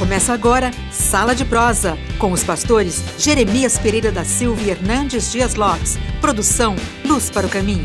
Começa 0.00 0.32
agora 0.32 0.70
Sala 0.90 1.34
de 1.34 1.44
Prosa, 1.44 1.94
com 2.18 2.32
os 2.32 2.42
pastores 2.42 3.04
Jeremias 3.18 3.78
Pereira 3.78 4.10
da 4.10 4.24
Silva 4.24 4.62
e 4.62 4.70
Hernandes 4.70 5.30
Dias 5.30 5.56
Lopes. 5.56 5.98
Produção 6.22 6.74
Luz 7.04 7.28
para 7.28 7.46
o 7.46 7.50
Caminho. 7.50 7.84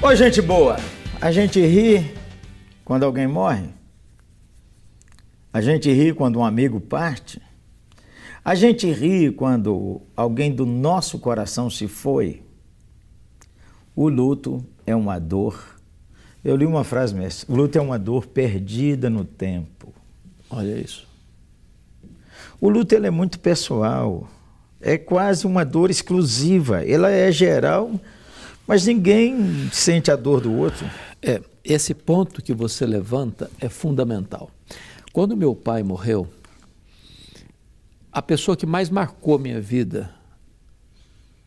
Oi, 0.00 0.16
gente 0.16 0.40
boa. 0.40 0.78
A 1.20 1.30
gente 1.30 1.60
ri 1.60 2.10
quando 2.86 3.04
alguém 3.04 3.26
morre. 3.26 3.68
A 5.52 5.60
gente 5.60 5.92
ri 5.92 6.14
quando 6.14 6.38
um 6.38 6.44
amigo 6.44 6.80
parte. 6.80 7.38
A 8.42 8.54
gente 8.54 8.90
ri 8.90 9.30
quando 9.30 10.00
alguém 10.16 10.50
do 10.50 10.64
nosso 10.64 11.18
coração 11.18 11.68
se 11.68 11.86
foi. 11.86 12.42
O 13.94 14.08
luto 14.08 14.64
é 14.86 14.96
uma 14.96 15.18
dor 15.18 15.78
eu 16.42 16.56
li 16.56 16.64
uma 16.64 16.84
frase, 16.84 17.14
mestre: 17.14 17.52
o 17.52 17.56
luto 17.56 17.76
é 17.76 17.80
uma 17.80 17.98
dor 17.98 18.26
perdida 18.26 19.10
no 19.10 19.24
tempo. 19.24 19.92
Olha 20.48 20.74
isso. 20.78 21.06
O 22.60 22.68
luto 22.68 22.94
ele 22.94 23.06
é 23.06 23.10
muito 23.10 23.38
pessoal, 23.38 24.28
é 24.80 24.96
quase 24.98 25.46
uma 25.46 25.64
dor 25.64 25.90
exclusiva. 25.90 26.84
Ela 26.84 27.10
é 27.10 27.30
geral, 27.30 27.90
mas 28.66 28.86
ninguém 28.86 29.70
sente 29.72 30.10
a 30.10 30.16
dor 30.16 30.40
do 30.40 30.52
outro. 30.52 30.86
É, 31.22 31.42
esse 31.62 31.94
ponto 31.94 32.42
que 32.42 32.54
você 32.54 32.86
levanta 32.86 33.50
é 33.60 33.68
fundamental. 33.68 34.50
Quando 35.12 35.36
meu 35.36 35.54
pai 35.54 35.82
morreu, 35.82 36.26
a 38.10 38.22
pessoa 38.22 38.56
que 38.56 38.66
mais 38.66 38.88
marcou 38.88 39.38
minha 39.38 39.60
vida 39.60 40.10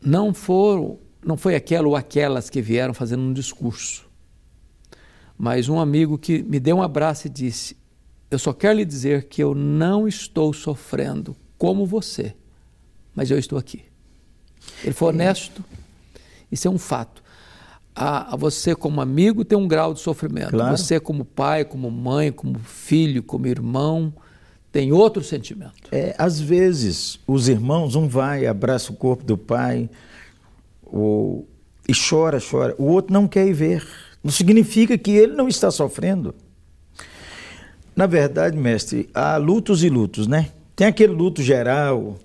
não 0.00 0.32
foram, 0.32 0.98
não 1.24 1.36
foi 1.36 1.54
aquela 1.54 1.88
ou 1.88 1.96
aquelas 1.96 2.48
que 2.48 2.62
vieram 2.62 2.94
fazendo 2.94 3.22
um 3.22 3.32
discurso 3.32 4.04
mas 5.38 5.68
um 5.68 5.80
amigo 5.80 6.16
que 6.16 6.42
me 6.42 6.60
deu 6.60 6.76
um 6.76 6.82
abraço 6.82 7.26
e 7.26 7.30
disse: 7.30 7.76
Eu 8.30 8.38
só 8.38 8.52
quero 8.52 8.78
lhe 8.78 8.84
dizer 8.84 9.24
que 9.24 9.42
eu 9.42 9.54
não 9.54 10.06
estou 10.06 10.52
sofrendo 10.52 11.36
como 11.58 11.86
você, 11.86 12.34
mas 13.14 13.30
eu 13.30 13.38
estou 13.38 13.58
aqui. 13.58 13.82
Ele 14.82 14.94
foi 14.94 15.08
honesto, 15.08 15.64
isso 16.50 16.68
é 16.68 16.70
um 16.70 16.78
fato. 16.78 17.22
A, 17.94 18.34
a 18.34 18.36
você, 18.36 18.74
como 18.74 19.00
amigo, 19.00 19.44
tem 19.44 19.56
um 19.56 19.68
grau 19.68 19.94
de 19.94 20.00
sofrimento. 20.00 20.50
Claro. 20.50 20.76
Você, 20.76 20.98
como 20.98 21.24
pai, 21.24 21.64
como 21.64 21.90
mãe, 21.90 22.32
como 22.32 22.58
filho, 22.58 23.22
como 23.22 23.46
irmão, 23.46 24.12
tem 24.72 24.92
outro 24.92 25.22
sentimento. 25.22 25.74
É, 25.92 26.14
às 26.18 26.40
vezes, 26.40 27.20
os 27.26 27.48
irmãos, 27.48 27.94
um 27.94 28.08
vai, 28.08 28.46
abraça 28.46 28.90
o 28.92 28.96
corpo 28.96 29.22
do 29.22 29.38
pai 29.38 29.88
ou, 30.82 31.46
e 31.88 31.92
chora, 31.94 32.40
chora. 32.40 32.74
O 32.78 32.84
outro 32.84 33.12
não 33.12 33.28
quer 33.28 33.46
ir 33.46 33.52
ver. 33.52 33.86
Não 34.24 34.30
significa 34.30 34.96
que 34.96 35.10
ele 35.10 35.34
não 35.34 35.46
está 35.46 35.70
sofrendo. 35.70 36.34
Na 37.94 38.06
verdade, 38.06 38.56
mestre, 38.56 39.10
há 39.12 39.36
lutos 39.36 39.84
e 39.84 39.90
lutos, 39.90 40.26
né? 40.26 40.48
Tem 40.74 40.86
aquele 40.86 41.12
luto 41.12 41.42
geral. 41.42 42.16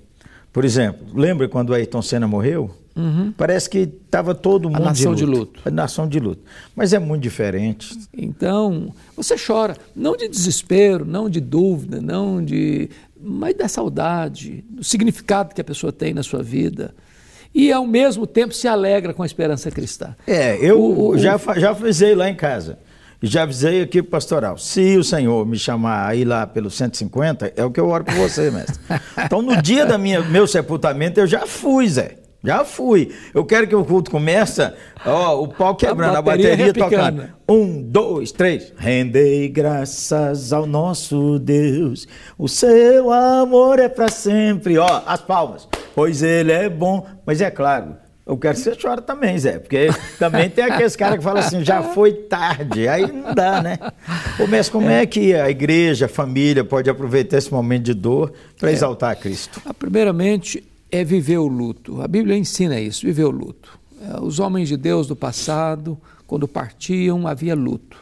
Por 0.54 0.64
exemplo, 0.64 1.06
lembra 1.14 1.50
quando 1.50 1.74
Ayrton 1.74 2.02
Senna 2.02 2.26
morreu? 2.26 2.72
Uhum. 2.96 3.34
Parece 3.34 3.70
que 3.70 3.80
estava 3.80 4.34
todo 4.34 4.70
mundo 4.70 4.82
a 4.82 4.86
nação 4.86 5.14
de 5.14 5.26
luto. 5.26 5.36
de 5.36 5.40
luto. 5.40 5.62
A 5.66 5.72
nação 5.72 6.08
de 6.08 6.20
luto. 6.20 6.42
Mas 6.76 6.94
é 6.94 7.00
muito 7.00 7.22
diferente. 7.22 8.00
Então, 8.14 8.94
você 9.16 9.36
chora, 9.38 9.76
não 9.96 10.16
de 10.16 10.28
desespero, 10.28 11.06
não 11.06 11.30
de 11.30 11.40
dúvida, 11.40 12.02
não 12.02 12.44
de. 12.44 12.90
mas 13.22 13.56
da 13.56 13.68
saudade, 13.68 14.64
do 14.70 14.84
significado 14.84 15.54
que 15.54 15.62
a 15.62 15.64
pessoa 15.64 15.92
tem 15.92 16.14
na 16.14 16.24
sua 16.24 16.42
vida 16.42 16.96
e 17.54 17.72
ao 17.72 17.86
mesmo 17.86 18.28
tempo 18.28 18.54
se 18.54 18.68
alegra 18.68 19.14
com 19.14 19.24
a 19.24 19.26
esperança 19.26 19.72
cristã. 19.72 20.16
É, 20.26 20.58
eu 20.62 20.80
o, 20.80 21.10
o, 21.10 21.18
já, 21.18 21.40
já 21.58 21.72
avisei 21.72 22.16
lá 22.16 22.30
em 22.30 22.36
casa. 22.36 22.80
Já 23.22 23.44
avisei 23.44 23.82
aqui 23.82 24.02
pro 24.02 24.12
pastoral. 24.12 24.58
Se 24.58 24.98
o 24.98 25.04
senhor 25.04 25.46
me 25.46 25.58
chamar 25.58 26.08
aí 26.08 26.24
lá 26.24 26.48
pelo 26.48 26.70
150, 26.70 27.52
é 27.56 27.66
o 27.66 27.72
que 27.72 27.80
eu 27.80 27.90
oro 27.90 28.06
por 28.06 28.14
você, 28.14 28.50
mestre. 28.50 28.80
Então, 29.26 29.42
no 29.42 29.62
dia 29.62 29.86
do 29.86 30.00
meu 30.00 30.48
sepultamento, 30.48 31.20
eu 31.20 31.28
já 31.28 31.46
fui, 31.46 31.88
Zé. 31.90 32.16
Já 32.42 32.64
fui. 32.64 33.14
Eu 33.34 33.44
quero 33.44 33.68
que 33.68 33.76
o 33.76 33.84
culto 33.84 34.10
comece, 34.10 34.72
ó, 35.06 35.44
o 35.44 35.50
pau 35.50 35.76
quebrando, 35.76 36.16
a 36.16 36.22
bateria, 36.22 36.54
a 36.54 36.58
bateria 36.58 36.74
tocando. 36.74 37.30
Um, 37.50 37.82
dois, 37.82 38.32
três. 38.32 38.72
Rendei 38.78 39.50
graças 39.50 40.54
ao 40.54 40.66
nosso 40.66 41.38
Deus. 41.40 42.08
O 42.38 42.48
seu 42.48 43.12
amor 43.12 43.80
é 43.80 43.90
para 43.90 44.08
sempre. 44.08 44.78
Ó, 44.78 45.02
as 45.06 45.20
palmas. 45.20 45.68
Pois 46.00 46.24
ele 46.24 46.54
é 46.54 46.70
bom. 46.70 47.06
Mas 47.26 47.42
é 47.42 47.52
claro, 47.52 47.98
eu 48.26 48.38
quero 48.38 48.56
que 48.56 48.62
você 48.62 48.74
chore 48.74 49.02
também, 49.02 49.38
Zé, 49.38 49.60
porque 49.60 49.90
também 50.18 50.50
tem 50.50 50.64
aqueles 50.64 50.96
caras 50.96 51.18
que 51.18 51.24
falam 51.26 51.44
assim, 51.44 51.62
já 51.62 51.84
foi 51.84 52.14
tarde, 52.14 52.88
aí 52.88 53.12
não 53.12 53.36
dá, 53.36 53.62
né? 53.62 53.78
Ô, 54.42 54.48
mestre, 54.48 54.72
como 54.72 54.90
é. 54.90 55.02
é 55.02 55.06
que 55.06 55.34
a 55.34 55.50
igreja, 55.50 56.06
a 56.06 56.08
família 56.08 56.64
pode 56.64 56.90
aproveitar 56.90 57.38
esse 57.38 57.52
momento 57.52 57.84
de 57.84 57.94
dor 57.94 58.32
para 58.58 58.70
é. 58.70 58.74
exaltar 58.74 59.20
Cristo? 59.20 59.62
Ah, 59.66 59.74
primeiramente, 59.74 60.64
é 60.90 61.04
viver 61.04 61.38
o 61.38 61.48
luto. 61.48 62.02
A 62.02 62.08
Bíblia 62.08 62.38
ensina 62.38 62.80
isso, 62.80 63.06
viver 63.06 63.26
o 63.26 63.32
luto. 63.32 63.78
É, 64.02 64.22
os 64.22 64.40
homens 64.40 64.70
de 64.70 64.78
Deus 64.78 65.06
do 65.06 65.18
passado, 65.18 66.00
quando 66.26 66.48
partiam, 66.48 67.28
havia 67.28 67.56
luto. 67.56 67.98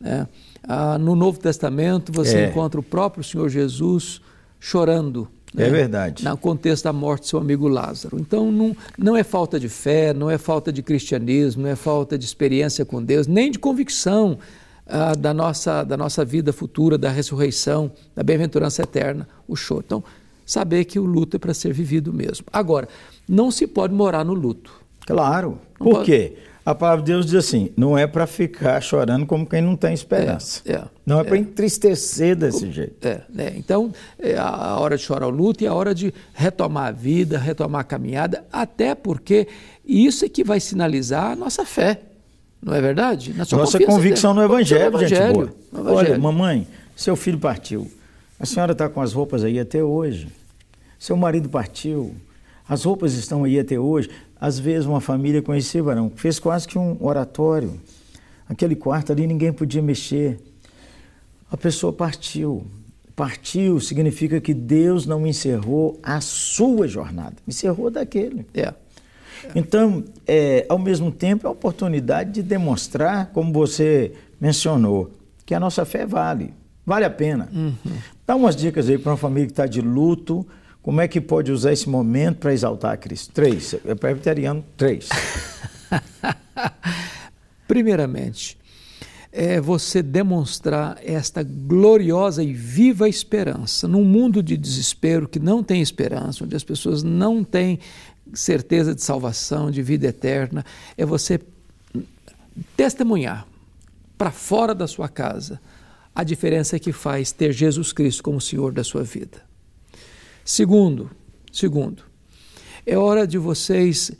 Né? 0.00 0.26
Ah, 0.64 0.98
no 0.98 1.14
Novo 1.14 1.38
Testamento, 1.38 2.10
você 2.10 2.38
é. 2.38 2.48
encontra 2.48 2.80
o 2.80 2.82
próprio 2.82 3.22
Senhor 3.22 3.48
Jesus 3.48 4.20
chorando. 4.58 5.28
Né? 5.54 5.66
É 5.66 5.70
verdade. 5.70 6.24
No 6.24 6.36
contexto 6.36 6.84
da 6.84 6.92
morte 6.92 7.22
do 7.22 7.26
seu 7.26 7.38
amigo 7.38 7.68
Lázaro. 7.68 8.18
Então, 8.18 8.50
não, 8.50 8.76
não 8.96 9.16
é 9.16 9.22
falta 9.22 9.60
de 9.60 9.68
fé, 9.68 10.14
não 10.14 10.30
é 10.30 10.38
falta 10.38 10.72
de 10.72 10.82
cristianismo, 10.82 11.62
não 11.62 11.70
é 11.70 11.76
falta 11.76 12.16
de 12.16 12.24
experiência 12.24 12.84
com 12.84 13.02
Deus, 13.02 13.26
nem 13.26 13.50
de 13.50 13.58
convicção 13.58 14.38
ah, 14.86 15.14
da, 15.14 15.34
nossa, 15.34 15.84
da 15.84 15.96
nossa 15.96 16.24
vida 16.24 16.52
futura, 16.52 16.96
da 16.96 17.10
ressurreição, 17.10 17.90
da 18.14 18.22
bem-aventurança 18.22 18.82
eterna, 18.82 19.28
o 19.46 19.54
choro. 19.54 19.84
Então, 19.86 20.04
saber 20.44 20.84
que 20.84 20.98
o 20.98 21.04
luto 21.04 21.36
é 21.36 21.38
para 21.38 21.54
ser 21.54 21.72
vivido 21.72 22.12
mesmo. 22.12 22.46
Agora, 22.52 22.88
não 23.28 23.50
se 23.50 23.66
pode 23.66 23.94
morar 23.94 24.24
no 24.24 24.34
luto. 24.34 24.72
Claro. 25.06 25.58
Não 25.78 25.86
Por 25.86 25.94
pode... 25.96 26.06
quê? 26.06 26.36
A 26.64 26.74
palavra 26.74 27.04
de 27.04 27.10
Deus 27.10 27.26
diz 27.26 27.34
assim: 27.34 27.70
não 27.76 27.98
é 27.98 28.06
para 28.06 28.26
ficar 28.26 28.80
chorando 28.80 29.26
como 29.26 29.44
quem 29.44 29.60
não 29.60 29.76
tem 29.76 29.92
esperança. 29.92 30.62
É, 30.64 30.74
é, 30.74 30.84
não 31.04 31.18
é, 31.18 31.22
é. 31.22 31.24
para 31.24 31.36
entristecer 31.36 32.36
desse 32.36 32.70
jeito. 32.70 33.06
É, 33.06 33.22
né? 33.28 33.52
Então, 33.56 33.92
é 34.18 34.36
a 34.38 34.78
hora 34.78 34.96
de 34.96 35.02
chorar 35.02 35.26
o 35.26 35.30
luto 35.30 35.64
e 35.64 35.66
a 35.66 35.74
hora 35.74 35.94
de 35.94 36.14
retomar 36.32 36.86
a 36.86 36.92
vida, 36.92 37.36
retomar 37.36 37.80
a 37.80 37.84
caminhada, 37.84 38.44
até 38.52 38.94
porque 38.94 39.48
isso 39.84 40.24
é 40.24 40.28
que 40.28 40.44
vai 40.44 40.60
sinalizar 40.60 41.32
a 41.32 41.36
nossa 41.36 41.64
fé. 41.64 42.00
Não 42.62 42.72
é 42.72 42.80
verdade? 42.80 43.34
nossa 43.36 43.80
convicção 43.80 44.32
no 44.32 44.42
evangelho, 44.42 44.92
no 44.92 44.98
evangelho, 44.98 45.26
gente 45.26 45.34
boa. 45.34 45.54
Evangelho. 45.72 46.12
Olha, 46.12 46.18
mamãe, 46.18 46.68
seu 46.94 47.16
filho 47.16 47.38
partiu. 47.38 47.90
A 48.38 48.46
senhora 48.46 48.70
está 48.70 48.88
com 48.88 49.00
as 49.00 49.12
roupas 49.12 49.42
aí 49.42 49.58
até 49.58 49.82
hoje. 49.82 50.28
Seu 50.96 51.16
marido 51.16 51.48
partiu. 51.48 52.14
As 52.68 52.84
roupas 52.84 53.14
estão 53.14 53.42
aí 53.42 53.58
até 53.58 53.78
hoje. 53.78 54.10
Às 54.42 54.58
vezes 54.58 54.86
uma 54.86 55.00
família 55.00 55.40
conhecia 55.40 55.80
varão, 55.80 56.10
fez 56.16 56.40
quase 56.40 56.66
que 56.66 56.76
um 56.76 56.96
oratório. 56.98 57.80
Aquele 58.48 58.74
quarto 58.74 59.12
ali 59.12 59.24
ninguém 59.24 59.52
podia 59.52 59.80
mexer. 59.80 60.40
A 61.48 61.56
pessoa 61.56 61.92
partiu. 61.92 62.66
Partiu 63.14 63.78
significa 63.78 64.40
que 64.40 64.52
Deus 64.52 65.06
não 65.06 65.24
encerrou 65.28 65.96
a 66.02 66.20
sua 66.20 66.88
jornada, 66.88 67.36
encerrou 67.46 67.88
daquele. 67.88 68.44
É. 68.52 68.74
Então, 69.54 70.02
é, 70.26 70.66
ao 70.68 70.76
mesmo 70.76 71.12
tempo, 71.12 71.46
é 71.46 71.48
a 71.48 71.52
oportunidade 71.52 72.32
de 72.32 72.42
demonstrar, 72.42 73.26
como 73.26 73.52
você 73.52 74.12
mencionou, 74.40 75.12
que 75.46 75.54
a 75.54 75.60
nossa 75.60 75.84
fé 75.84 76.04
vale. 76.04 76.52
Vale 76.84 77.04
a 77.04 77.10
pena. 77.10 77.48
Uhum. 77.52 77.74
Dá 78.26 78.34
umas 78.34 78.56
dicas 78.56 78.88
aí 78.88 78.98
para 78.98 79.12
uma 79.12 79.16
família 79.16 79.46
que 79.46 79.52
está 79.52 79.66
de 79.66 79.80
luto. 79.80 80.44
Como 80.82 81.00
é 81.00 81.06
que 81.06 81.20
pode 81.20 81.52
usar 81.52 81.72
esse 81.72 81.88
momento 81.88 82.38
para 82.38 82.52
exaltar 82.52 82.92
a 82.92 82.96
Cristo? 82.96 83.32
Três. 83.32 83.74
É 83.84 83.94
presbiteriano, 83.94 84.64
três. 84.76 85.08
Primeiramente, 87.68 88.58
é 89.30 89.60
você 89.60 90.02
demonstrar 90.02 90.98
esta 91.02 91.42
gloriosa 91.44 92.42
e 92.42 92.52
viva 92.52 93.08
esperança. 93.08 93.86
Num 93.86 94.04
mundo 94.04 94.42
de 94.42 94.56
desespero 94.56 95.28
que 95.28 95.38
não 95.38 95.62
tem 95.62 95.80
esperança, 95.80 96.42
onde 96.42 96.56
as 96.56 96.64
pessoas 96.64 97.04
não 97.04 97.44
têm 97.44 97.78
certeza 98.34 98.92
de 98.92 99.02
salvação, 99.02 99.70
de 99.70 99.82
vida 99.82 100.08
eterna, 100.08 100.64
é 100.98 101.06
você 101.06 101.40
testemunhar 102.76 103.46
para 104.18 104.32
fora 104.32 104.74
da 104.74 104.88
sua 104.88 105.08
casa 105.08 105.60
a 106.14 106.24
diferença 106.24 106.78
que 106.78 106.92
faz 106.92 107.30
ter 107.30 107.52
Jesus 107.52 107.92
Cristo 107.92 108.22
como 108.22 108.40
Senhor 108.40 108.72
da 108.72 108.82
sua 108.82 109.04
vida. 109.04 109.51
Segundo, 110.44 111.10
segundo, 111.52 112.02
é 112.84 112.96
hora 112.96 113.26
de 113.26 113.38
vocês 113.38 114.12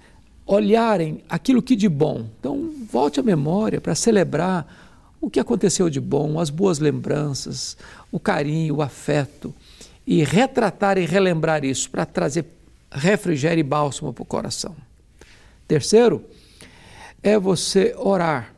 olharem 0.46 1.22
aquilo 1.28 1.62
que 1.62 1.74
de 1.74 1.88
bom. 1.88 2.26
Então, 2.38 2.70
volte 2.90 3.20
à 3.20 3.22
memória 3.22 3.80
para 3.80 3.94
celebrar 3.94 4.66
o 5.20 5.30
que 5.30 5.40
aconteceu 5.40 5.88
de 5.88 6.00
bom, 6.00 6.38
as 6.38 6.50
boas 6.50 6.78
lembranças, 6.78 7.76
o 8.10 8.18
carinho, 8.18 8.76
o 8.76 8.82
afeto, 8.82 9.54
e 10.06 10.24
retratar 10.24 10.98
e 10.98 11.06
relembrar 11.06 11.64
isso 11.64 11.88
para 11.88 12.04
trazer 12.04 12.44
refrigério 12.90 13.60
e 13.60 13.64
bálsamo 13.64 14.12
para 14.12 14.22
o 14.22 14.26
coração. 14.26 14.76
Terceiro, 15.66 16.24
é 17.22 17.38
você 17.38 17.94
orar 17.96 18.52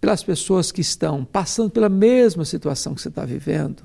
pelas 0.00 0.22
pessoas 0.22 0.72
que 0.72 0.80
estão 0.80 1.24
passando 1.24 1.70
pela 1.70 1.88
mesma 1.88 2.44
situação 2.44 2.92
que 2.92 3.00
você 3.00 3.08
está 3.08 3.24
vivendo, 3.24 3.84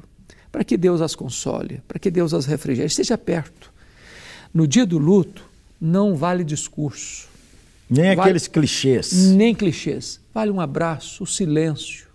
para 0.57 0.63
que 0.63 0.75
Deus 0.75 1.01
as 1.01 1.13
console, 1.13 1.83
para 1.87 1.99
que 1.99 2.09
Deus 2.09 2.33
as 2.33 2.47
refrigere, 2.47 2.87
esteja 2.87 3.15
perto. 3.15 3.71
No 4.51 4.67
dia 4.67 4.87
do 4.87 4.97
luto, 4.97 5.47
não 5.79 6.15
vale 6.15 6.43
discurso. 6.43 7.29
Nem 7.87 8.15
vale, 8.15 8.21
aqueles 8.21 8.47
clichês. 8.47 9.13
Nem 9.13 9.53
clichês. 9.53 10.19
Vale 10.33 10.49
um 10.49 10.59
abraço, 10.59 11.23
o 11.23 11.27
silêncio, 11.27 12.07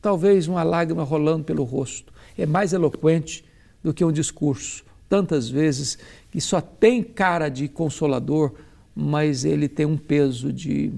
talvez 0.00 0.46
uma 0.46 0.62
lágrima 0.62 1.02
rolando 1.02 1.42
pelo 1.42 1.64
rosto. 1.64 2.12
É 2.38 2.46
mais 2.46 2.72
eloquente 2.72 3.44
do 3.82 3.92
que 3.92 4.04
um 4.04 4.12
discurso. 4.12 4.84
Tantas 5.08 5.48
vezes 5.48 5.98
que 6.30 6.40
só 6.40 6.60
tem 6.60 7.02
cara 7.02 7.48
de 7.48 7.66
consolador, 7.66 8.54
mas 8.94 9.44
ele 9.44 9.68
tem 9.68 9.84
um 9.84 9.96
peso 9.96 10.52
de 10.52 10.92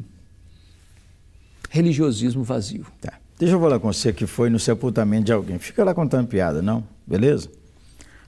religiosismo 1.71 2.43
vazio. 2.43 2.85
Tá. 3.01 3.22
Deixa 3.39 3.55
eu 3.55 3.61
falar 3.61 3.79
com 3.81 3.93
você 3.93 4.13
que 4.13 4.27
foi 4.27 4.49
no 4.51 4.59
sepultamento 4.59 5.25
de 5.25 5.33
alguém. 5.33 5.59
Fica 5.59 5.83
lá 5.85 5.95
contando 5.95 6.29
piada, 6.29 6.63
não? 6.63 6.85
Beleza? 7.07 7.49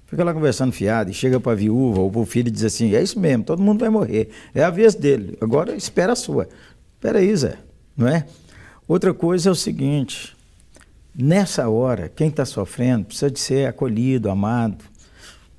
Fica 0.06 0.22
lá 0.22 0.34
conversando 0.34 0.70
fiado 0.72 1.10
e 1.10 1.14
chega 1.14 1.40
para 1.40 1.52
a 1.52 1.54
viúva 1.54 2.00
ou 2.00 2.10
para 2.10 2.20
o 2.20 2.26
filho 2.26 2.48
e 2.48 2.50
diz 2.50 2.64
assim: 2.64 2.94
é 2.94 3.02
isso 3.02 3.18
mesmo, 3.18 3.44
todo 3.44 3.62
mundo 3.62 3.80
vai 3.80 3.88
morrer. 3.88 4.30
É 4.54 4.62
a 4.62 4.70
vez 4.70 4.94
dele. 4.94 5.36
Agora 5.40 5.74
espera 5.74 6.12
a 6.12 6.16
sua. 6.16 6.48
Espera 6.94 7.18
aí, 7.18 7.34
Zé. 7.36 7.56
Não 7.96 8.06
é? 8.06 8.26
Outra 8.86 9.14
coisa 9.14 9.48
é 9.48 9.52
o 9.52 9.54
seguinte: 9.54 10.36
nessa 11.14 11.68
hora, 11.68 12.08
quem 12.08 12.28
está 12.28 12.44
sofrendo 12.44 13.06
precisa 13.06 13.30
de 13.30 13.40
ser 13.40 13.66
acolhido, 13.66 14.30
amado. 14.30 14.84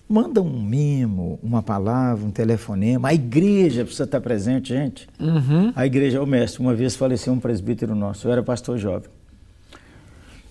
Manda 0.07 0.39
um 0.39 0.61
mimo, 0.61 1.39
uma 1.41 1.63
palavra, 1.63 2.23
um 2.23 2.29
telefonema. 2.29 3.09
A 3.09 3.13
igreja 3.13 3.83
precisa 3.83 4.03
estar 4.03 4.21
presente, 4.21 4.69
gente. 4.69 5.07
Uhum. 5.19 5.73
A 5.75 5.85
igreja, 5.85 6.21
o 6.21 6.27
mestre, 6.27 6.61
uma 6.61 6.75
vez 6.75 6.95
faleceu 6.95 7.33
um 7.33 7.39
presbítero 7.39 7.95
nosso, 7.95 8.27
eu 8.27 8.31
era 8.31 8.43
pastor 8.43 8.77
jovem. 8.77 9.09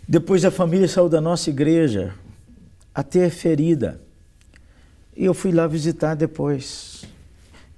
Depois 0.07 0.45
a 0.45 0.51
família 0.51 0.87
saiu 0.89 1.09
da 1.09 1.21
nossa 1.21 1.51
igreja, 1.51 2.15
até 2.95 3.29
ferida. 3.31 4.01
E 5.17 5.25
eu 5.25 5.35
fui 5.35 5.53
lá 5.53 5.67
visitar 5.67 6.15
depois. 6.15 7.05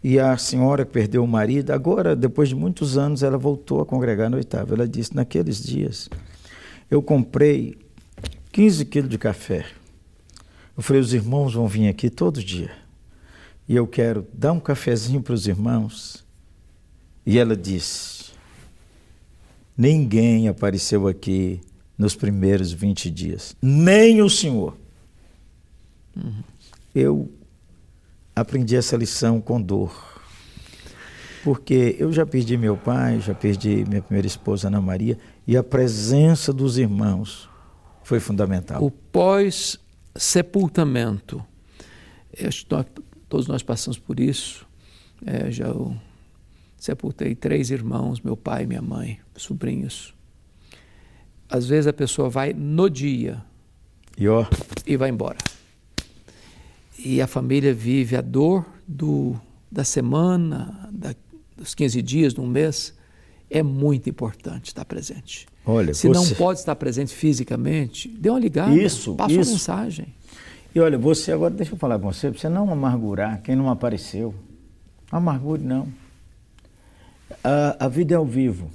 E 0.02 0.18
a 0.18 0.36
senhora 0.36 0.84
que 0.84 0.92
perdeu 0.92 1.22
o 1.24 1.28
marido, 1.28 1.72
agora, 1.72 2.14
depois 2.14 2.48
de 2.48 2.54
muitos 2.54 2.96
anos, 2.96 3.22
ela 3.22 3.38
voltou 3.38 3.80
a 3.80 3.86
congregar 3.86 4.30
no 4.30 4.36
oitavo. 4.36 4.74
Ela 4.74 4.88
disse: 4.88 5.14
naqueles 5.14 5.62
dias, 5.62 6.08
eu 6.90 7.02
comprei 7.02 7.78
15 8.52 8.84
quilos 8.84 9.10
de 9.10 9.18
café 9.18 9.66
eu 10.76 10.82
falei, 10.82 11.00
os 11.00 11.14
irmãos 11.14 11.54
vão 11.54 11.66
vir 11.66 11.88
aqui 11.88 12.10
todo 12.10 12.44
dia. 12.44 12.70
E 13.66 13.74
eu 13.74 13.86
quero 13.86 14.26
dar 14.32 14.52
um 14.52 14.60
cafezinho 14.60 15.22
para 15.22 15.32
os 15.32 15.46
irmãos. 15.46 16.24
E 17.24 17.38
ela 17.38 17.56
disse: 17.56 18.32
Ninguém 19.76 20.48
apareceu 20.48 21.08
aqui 21.08 21.60
nos 21.96 22.14
primeiros 22.14 22.72
20 22.72 23.10
dias, 23.10 23.56
nem 23.60 24.22
o 24.22 24.28
Senhor. 24.28 24.76
Uhum. 26.16 26.42
Eu 26.94 27.30
aprendi 28.34 28.76
essa 28.76 28.96
lição 28.96 29.40
com 29.40 29.60
dor. 29.60 30.14
Porque 31.42 31.94
eu 31.98 32.12
já 32.12 32.26
perdi 32.26 32.56
meu 32.56 32.76
pai, 32.76 33.20
já 33.20 33.32
perdi 33.32 33.84
minha 33.84 34.02
primeira 34.02 34.26
esposa, 34.26 34.66
Ana 34.66 34.80
Maria, 34.80 35.16
e 35.46 35.56
a 35.56 35.62
presença 35.62 36.52
dos 36.52 36.76
irmãos 36.76 37.48
foi 38.02 38.18
fundamental. 38.18 38.82
O 38.82 38.90
pós 38.90 39.78
sepultamento. 40.16 41.44
Nós, 42.42 42.86
todos 43.28 43.46
nós 43.46 43.62
passamos 43.62 43.98
por 43.98 44.18
isso. 44.18 44.66
É, 45.24 45.50
já 45.50 45.66
eu 45.66 45.96
sepultei 46.76 47.34
três 47.34 47.70
irmãos, 47.70 48.20
meu 48.20 48.36
pai, 48.36 48.66
minha 48.66 48.82
mãe, 48.82 49.20
sobrinhos. 49.36 50.15
Às 51.48 51.66
vezes 51.66 51.86
a 51.86 51.92
pessoa 51.92 52.28
vai 52.28 52.52
no 52.52 52.90
dia 52.90 53.42
e, 54.16 54.28
ó. 54.28 54.44
e 54.86 54.96
vai 54.96 55.10
embora. 55.10 55.38
E 56.98 57.20
a 57.20 57.26
família 57.26 57.72
vive 57.74 58.16
a 58.16 58.20
dor 58.20 58.64
do, 58.86 59.36
da 59.70 59.84
semana, 59.84 60.88
da, 60.92 61.14
dos 61.56 61.74
15 61.74 62.02
dias, 62.02 62.34
de 62.34 62.40
um 62.40 62.46
mês. 62.46 62.94
É 63.48 63.62
muito 63.62 64.10
importante 64.10 64.68
estar 64.68 64.84
presente. 64.84 65.46
Olha, 65.64 65.94
Se 65.94 66.08
você... 66.08 66.14
não 66.14 66.36
pode 66.36 66.58
estar 66.60 66.74
presente 66.76 67.14
fisicamente, 67.14 68.08
dê 68.08 68.30
uma 68.30 68.38
ligada, 68.38 68.74
isso, 68.74 69.14
passa 69.14 69.32
isso. 69.32 69.50
uma 69.50 69.52
mensagem. 69.52 70.14
E 70.74 70.80
olha, 70.80 70.98
você 70.98 71.32
agora, 71.32 71.54
deixa 71.54 71.72
eu 71.72 71.78
falar 71.78 71.98
com 71.98 72.12
você, 72.12 72.30
para 72.30 72.40
você 72.40 72.48
não 72.48 72.70
amargurar 72.70 73.40
quem 73.42 73.56
não 73.56 73.70
apareceu. 73.70 74.34
Amargure 75.10 75.62
não. 75.62 75.88
A, 77.42 77.86
a 77.86 77.88
vida 77.88 78.14
é 78.14 78.16
ao 78.16 78.26
vivo. 78.26 78.70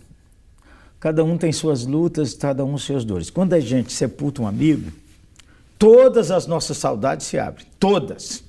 Cada 1.01 1.24
um 1.24 1.36
tem 1.36 1.51
suas 1.51 1.83
lutas, 1.83 2.36
cada 2.36 2.63
um 2.63 2.77
seus 2.77 3.03
dores. 3.03 3.31
Quando 3.31 3.53
a 3.53 3.59
gente 3.59 3.92
sepulta 3.92 4.44
um 4.44 4.48
amigo, 4.48 4.92
todas 5.80 6.30
as 6.30 6.45
nossas 6.45 6.77
saudades 6.77 7.25
se 7.25 7.39
abrem. 7.39 7.65
Todas. 7.80 8.44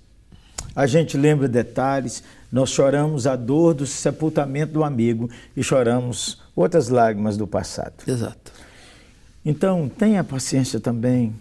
A 0.77 0.87
gente 0.87 1.17
lembra 1.17 1.49
detalhes, 1.49 2.23
nós 2.53 2.69
choramos 2.69 3.27
a 3.27 3.37
dor 3.37 3.73
do 3.73 3.87
sepultamento 3.87 4.75
do 4.75 4.85
amigo 4.85 5.31
e 5.57 5.63
choramos 5.65 6.43
outras 6.55 6.91
lágrimas 6.91 7.39
do 7.39 7.47
passado. 7.47 7.95
Exato. 8.07 8.53
Então, 9.43 9.89
tenha 9.89 10.23
paciência 10.23 10.79
também. 10.79 11.35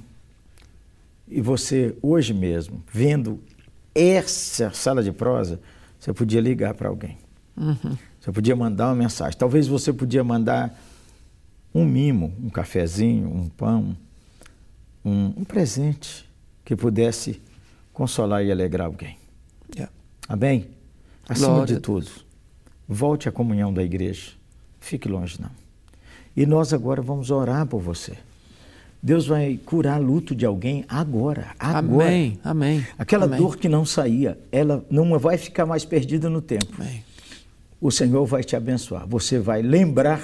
E 1.28 1.42
você, 1.42 1.94
hoje 2.02 2.34
mesmo, 2.34 2.81
vendo 2.90 3.38
essa 3.94 4.72
sala 4.72 5.04
de 5.04 5.12
prosa, 5.12 5.60
você 6.00 6.13
podia 6.13 6.40
ligar 6.40 6.74
para 6.74 6.88
alguém. 6.88 7.18
Uhum. 7.58 7.98
Você 8.18 8.31
podia 8.31 8.56
mandar 8.56 8.88
uma 8.88 8.96
mensagem. 8.96 9.38
Talvez 9.38 9.68
você 9.68 9.92
podia 9.92 10.24
mandar 10.24 10.74
um 11.74 11.86
mimo, 11.86 12.34
um 12.42 12.50
cafezinho, 12.50 13.28
um 13.30 13.50
pão, 13.50 13.96
um, 15.04 15.34
um 15.38 15.44
presente 15.44 16.30
que 16.64 16.76
pudesse 16.76 17.42
consolar 17.94 18.44
e 18.44 18.52
alegrar 18.52 18.88
alguém. 18.88 19.18
Yeah. 19.76 19.92
Amém? 20.28 20.68
Acima 21.28 21.48
Glória 21.48 21.76
de 21.76 21.82
tudo, 21.82 22.10
volte 22.88 23.30
à 23.30 23.32
comunhão 23.32 23.74
da 23.74 23.84
igreja. 23.84 24.32
Fique 24.80 25.08
longe, 25.08 25.40
não. 25.40 25.52
E 26.36 26.46
nós 26.46 26.74
agora 26.74 27.02
vamos 27.02 27.30
orar 27.30 27.66
por 27.66 27.80
você. 27.80 28.18
Deus 29.04 29.26
vai 29.26 29.60
curar 29.66 30.00
luto 30.00 30.36
de 30.36 30.46
alguém 30.46 30.86
agora, 30.88 31.56
agora. 31.58 32.06
Amém, 32.06 32.40
amém. 32.44 32.86
Aquela 33.00 33.26
amém. 33.26 33.40
dor 33.40 33.58
que 33.58 33.68
não 33.68 33.84
saía, 33.84 34.38
ela 34.52 34.86
não 34.92 35.18
vai 35.18 35.38
ficar 35.38 35.66
mais 35.66 35.84
perdida 35.84 36.30
no 36.30 36.42
tempo. 36.42 36.68
Amém. 36.80 37.04
O 37.80 37.90
Senhor 37.90 38.24
vai 38.26 38.44
te 38.44 38.56
abençoar. 38.56 39.08
Você 39.08 39.40
vai 39.40 39.64
lembrar, 39.64 40.22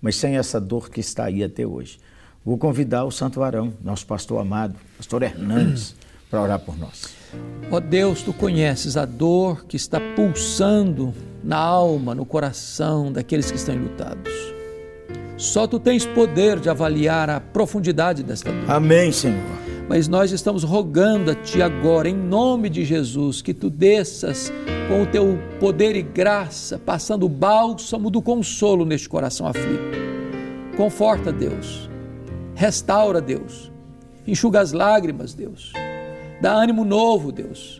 mas 0.00 0.16
sem 0.16 0.36
essa 0.36 0.60
dor 0.60 0.90
que 0.90 1.00
está 1.00 1.24
aí 1.24 1.42
até 1.42 1.66
hoje. 1.66 1.98
Vou 2.44 2.56
convidar 2.56 3.04
o 3.04 3.10
Santo 3.10 3.40
Varão, 3.40 3.72
nosso 3.82 4.06
pastor 4.06 4.40
amado, 4.40 4.74
pastor 4.96 5.22
Hernandes, 5.22 5.94
para 6.30 6.40
orar 6.40 6.58
por 6.58 6.78
nós. 6.78 7.14
Ó 7.70 7.76
oh 7.76 7.80
Deus, 7.80 8.22
tu 8.22 8.32
conheces 8.32 8.96
a 8.96 9.04
dor 9.04 9.66
que 9.66 9.76
está 9.76 10.00
pulsando 10.16 11.14
na 11.44 11.58
alma, 11.58 12.14
no 12.14 12.24
coração 12.24 13.12
daqueles 13.12 13.50
que 13.50 13.56
estão 13.56 13.74
enlutados. 13.74 14.32
Só 15.36 15.66
tu 15.66 15.78
tens 15.78 16.04
poder 16.04 16.60
de 16.60 16.68
avaliar 16.68 17.30
a 17.30 17.40
profundidade 17.40 18.22
desta 18.22 18.52
dor. 18.52 18.70
Amém, 18.70 19.10
Senhor. 19.10 19.69
Mas 19.90 20.08
nós 20.08 20.30
estamos 20.30 20.62
rogando 20.62 21.32
a 21.32 21.34
Ti 21.34 21.60
agora, 21.60 22.08
em 22.08 22.14
nome 22.14 22.70
de 22.70 22.84
Jesus, 22.84 23.42
que 23.42 23.52
Tu 23.52 23.68
desças 23.68 24.52
com 24.88 25.02
o 25.02 25.06
Teu 25.06 25.36
poder 25.58 25.96
e 25.96 26.02
graça, 26.02 26.78
passando 26.78 27.26
o 27.26 27.28
bálsamo 27.28 28.08
do 28.08 28.22
consolo 28.22 28.86
neste 28.86 29.08
coração 29.08 29.46
aflito. 29.46 29.98
Conforta, 30.76 31.32
Deus. 31.32 31.90
Restaura, 32.54 33.20
Deus. 33.20 33.72
Enxuga 34.26 34.60
as 34.60 34.70
lágrimas, 34.70 35.34
Deus 35.34 35.72
dá 36.40 36.54
ânimo 36.54 36.84
novo, 36.84 37.30
Deus. 37.30 37.79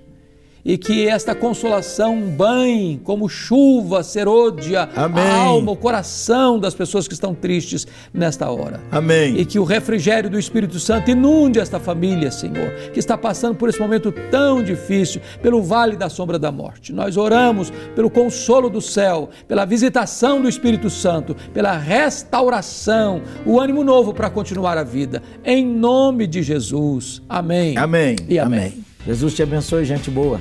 E 0.65 0.77
que 0.77 1.09
esta 1.09 1.35
consolação 1.35 2.21
banhe 2.21 3.01
como 3.03 3.29
chuva 3.29 4.03
serôdia 4.03 4.89
Amém. 4.95 5.25
a 5.25 5.35
alma, 5.37 5.73
o 5.73 5.77
coração 5.77 6.59
das 6.59 6.75
pessoas 6.75 7.09
que 7.09 7.15
estão 7.15 7.35
tristes 7.35 7.87
nesta 8.13 8.51
hora. 8.51 8.81
Amém. 8.91 9.39
E 9.39 9.45
que 9.45 9.59
o 9.59 9.65
refrigério 9.65 10.29
do 10.29 10.39
Espírito 10.39 10.79
Santo 10.79 11.11
inunde 11.11 11.59
esta 11.59 11.81
família, 11.81 12.31
Senhor, 12.31 12.71
que 12.93 12.99
está 12.99 13.17
passando 13.17 13.55
por 13.55 13.69
esse 13.69 13.81
momento 13.81 14.13
tão 14.31 14.63
difícil, 14.63 15.21
pelo 15.43 15.63
vale 15.63 15.97
da 15.97 16.09
sombra 16.09 16.39
da 16.39 16.53
morte. 16.53 16.93
Nós 16.93 17.17
oramos 17.17 17.73
pelo 17.95 18.11
consolo 18.11 18.69
do 18.69 18.81
céu, 18.81 19.31
pela 19.49 19.65
visitação 19.65 20.41
do 20.41 20.49
Espírito 20.49 20.91
Santo, 20.91 21.35
pela 21.53 21.77
restauração, 21.77 23.23
o 23.47 23.61
ânimo 23.61 23.83
novo 23.83 24.13
para 24.13 24.31
continuar 24.31 24.77
a 24.77 24.85
vida. 24.85 25.23
Em 25.45 25.65
nome 25.65 26.27
de 26.27 26.43
Jesus. 26.43 27.23
Amém. 27.29 27.77
Amém. 27.77 28.17
E 28.29 28.39
amém. 28.39 28.59
amém. 28.59 28.90
Jesus 29.07 29.35
te 29.35 29.43
abençoe, 29.43 29.85
gente 29.85 30.11
boa. 30.11 30.41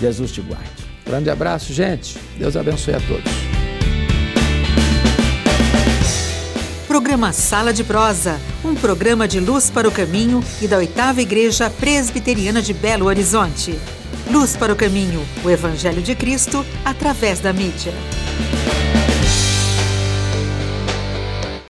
Jesus 0.00 0.32
te 0.32 0.40
guarde. 0.40 0.70
Grande 1.04 1.30
abraço, 1.30 1.72
gente. 1.72 2.18
Deus 2.38 2.56
abençoe 2.56 2.94
a 2.94 3.00
todos. 3.00 3.50
Programa 6.86 7.32
Sala 7.32 7.72
de 7.72 7.84
Prosa, 7.84 8.40
um 8.64 8.74
programa 8.74 9.26
de 9.26 9.40
luz 9.40 9.70
para 9.70 9.88
o 9.88 9.92
caminho 9.92 10.42
e 10.60 10.66
da 10.66 10.76
oitava 10.78 11.20
Igreja 11.20 11.70
Presbiteriana 11.70 12.60
de 12.60 12.72
Belo 12.72 13.06
Horizonte. 13.06 13.78
Luz 14.30 14.56
para 14.56 14.72
o 14.72 14.76
caminho, 14.76 15.24
o 15.44 15.50
Evangelho 15.50 16.02
de 16.02 16.14
Cristo 16.14 16.64
através 16.84 17.40
da 17.40 17.52
mídia. 17.52 17.92